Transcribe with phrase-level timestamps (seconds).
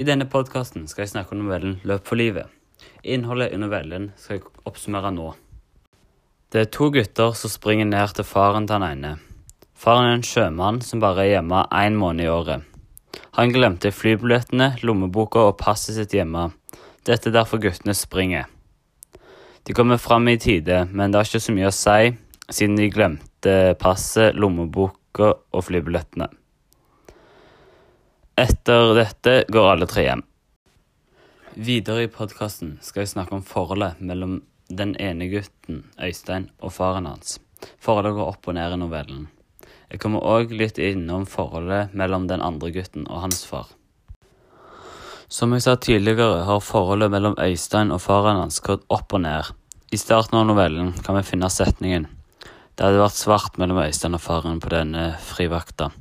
[0.00, 2.48] I denne podkasten skal jeg snakke om novellen 'Løp for livet'.
[3.04, 5.34] Innholdet i novellen skal jeg oppsummere nå.
[6.52, 9.12] Det er to gutter som springer ned til faren til den ene.
[9.76, 12.64] Faren er en sjømann som bare er hjemme én måned i året.
[13.36, 16.52] Han glemte flybillettene, lommeboka og passet sitt hjemme.
[17.04, 18.48] Dette er derfor guttene springer.
[19.64, 22.16] De kommer fram i tide, men det har ikke så mye å si,
[22.48, 26.32] siden de glemte passet, lommeboka og flybillettene.
[28.42, 30.22] Etter dette går alle tre hjem.
[31.54, 37.06] Videre i podkasten skal jeg snakke om forholdet mellom den ene gutten, Øystein, og faren
[37.06, 37.36] hans.
[37.78, 39.28] Forholdet går opp og ned i novellen.
[39.92, 43.70] Jeg kommer òg litt innom forholdet mellom den andre gutten og hans far.
[45.30, 49.54] Som jeg sa tidligere, har forholdet mellom Øystein og faren hans gått opp og ned.
[49.94, 52.08] I starten av novellen kan vi finne setningen
[52.72, 55.92] Det hadde vært svart mellom Øystein og faren på denne frivakta.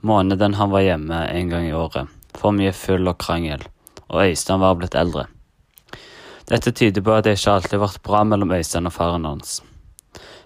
[0.00, 2.08] Måneden han var hjemme en gang i året.
[2.38, 3.64] For mye fyll og krangel.
[4.08, 5.26] Og Øystein var blitt eldre.
[6.48, 9.58] Dette tyder på at det ikke alltid har vært bra mellom Øystein og faren hans.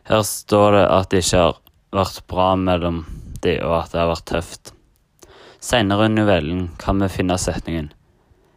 [0.08, 1.58] Her står det at det ikke har
[1.94, 3.04] vært bra mellom
[3.42, 4.72] de, og at det har vært tøft.
[5.62, 7.92] Seinere i novellen kan vi finne setningen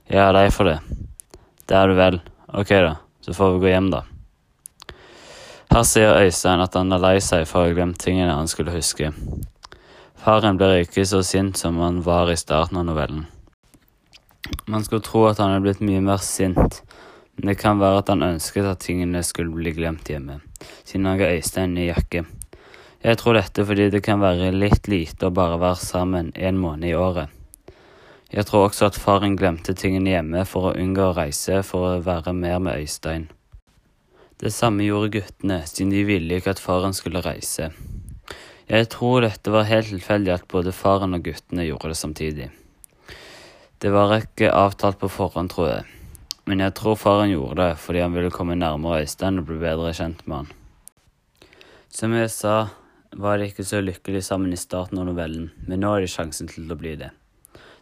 [0.10, 0.80] Jeg er lei for det.
[1.70, 2.20] Det er du vel.
[2.50, 2.96] Ok, da.
[3.22, 4.02] Så får vi gå hjem, da.
[5.70, 8.74] Her sier Øystein at han er lei seg for å ha glemt tingene han skulle
[8.74, 9.12] huske.
[10.26, 13.28] Faren blir ikke så sint som han var i starten av novellen.
[14.66, 16.80] Man skulle tro at han er blitt mye mer sint,
[17.36, 20.40] men det kan være at han ønsket at tingene skulle bli glemt hjemme,
[20.82, 22.24] siden han ga Øystein ny jakke.
[23.06, 26.90] Jeg tror dette fordi det kan være litt lite å bare være sammen en måned
[26.90, 27.30] i året.
[28.34, 32.02] Jeg tror også at faren glemte tingene hjemme for å unngå å reise for å
[32.02, 33.30] være mer med Øystein.
[34.42, 37.70] Det samme gjorde guttene, siden de ville ikke at faren skulle reise.
[38.66, 42.48] Jeg tror dette var helt tilfeldig at både faren og guttene gjorde det samtidig.
[43.78, 45.84] Det var ikke avtalt på forhånd, tror jeg,
[46.50, 49.92] men jeg tror faren gjorde det fordi han ville komme nærmere Øystein og bli bedre
[49.94, 50.50] kjent med han.
[51.94, 52.56] Som jeg sa,
[53.14, 56.50] var de ikke så lykkelige sammen i starten av novellen, men nå har de sjansen
[56.50, 57.12] til å bli det.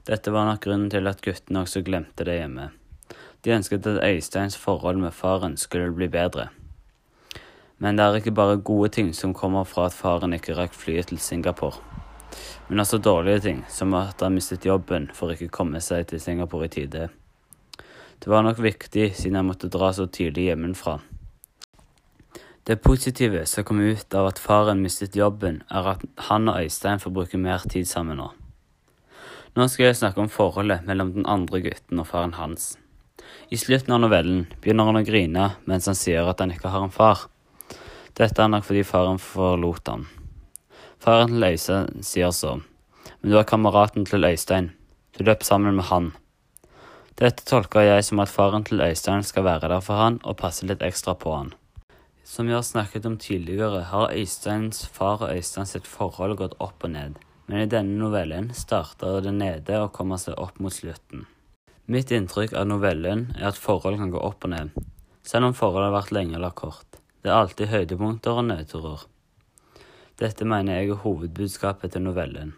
[0.04, 2.68] Dette var nok grunnen til at guttene også glemte det hjemme.
[3.44, 6.50] De ønsket at Øysteins forhold med faren skulle bli bedre.
[7.84, 11.10] Men det er ikke bare gode ting som kommer fra at faren ikke rakk flyet
[11.12, 11.82] til Singapore,
[12.70, 16.22] men også dårlige ting, som at han mistet jobben for ikke å komme seg til
[16.24, 17.10] Singapore i tide.
[18.24, 21.02] Det var nok viktig siden han måtte dra så tidlig hjemmefra.
[22.64, 27.04] Det positive som kom ut av at faren mistet jobben, er at han og Øystein
[27.04, 28.30] får bruke mer tid sammen nå.
[29.60, 32.78] Nå skal jeg snakke om forholdet mellom den andre gutten og faren hans.
[33.52, 36.88] I slutten av novellen begynner han å grine mens han sier at han ikke har
[36.88, 37.28] en far.
[38.14, 40.04] Dette er nok fordi faren forlot han.
[41.02, 42.60] Faren til Øystein sier så,
[43.22, 44.70] men du er kameraten til Øystein,
[45.18, 46.12] du løp sammen med han.
[47.18, 50.70] Dette tolker jeg som at faren til Øystein skal være der for han og passe
[50.70, 51.52] litt ekstra på han.
[52.24, 56.86] Som vi har snakket om tidligere, har Øysteins far og Øystein sitt forhold gått opp
[56.86, 57.18] og ned,
[57.50, 61.26] men i denne novellen starter det nede og kommer seg opp mot slutten.
[61.90, 64.84] Mitt inntrykk av novellen er at forhold kan gå opp og ned,
[65.26, 67.03] selv om forholdet har vært lenge eller kort.
[67.24, 69.06] Det er alltid høydepunkter og nedturer.
[70.20, 72.52] Dette mener jeg er hovedbudskapet til novellen.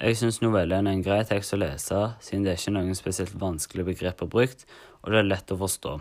[0.00, 3.36] Jeg syns novellen er en grei tekst å lese, siden det er ikke noen spesielt
[3.38, 4.66] vanskelige begreper brukt,
[5.04, 5.92] og det er lett å forstå.